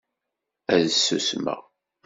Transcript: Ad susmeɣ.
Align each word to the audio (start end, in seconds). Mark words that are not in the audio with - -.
Ad 0.73 0.85
susmeɣ. 0.93 1.61